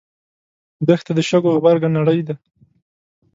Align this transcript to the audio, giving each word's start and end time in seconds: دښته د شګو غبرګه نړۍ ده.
دښته 0.87 1.11
د 1.15 1.19
شګو 1.29 1.49
غبرګه 1.55 1.89
نړۍ 1.97 2.19
ده. 2.27 2.35